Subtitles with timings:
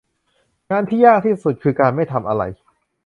[0.71, 2.43] งานที่ยากที่สุดคือการไม่ทำอะไร